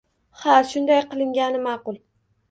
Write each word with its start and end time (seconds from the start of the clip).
Ha, 0.43 0.53
shunday 0.69 1.01
qilgani 1.11 1.59
ma`qul 1.67 2.01